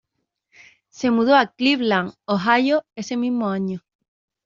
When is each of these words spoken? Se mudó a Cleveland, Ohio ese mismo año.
Se 0.89 1.11
mudó 1.11 1.35
a 1.35 1.45
Cleveland, 1.45 2.15
Ohio 2.25 2.83
ese 2.95 3.17
mismo 3.17 3.49
año. 3.51 3.83